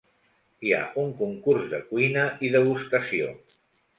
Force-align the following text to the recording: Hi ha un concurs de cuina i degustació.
Hi 0.67 0.71
ha 0.77 0.79
un 1.01 1.11
concurs 1.19 1.69
de 1.75 1.81
cuina 1.91 2.25
i 2.47 2.51
degustació. 2.57 3.29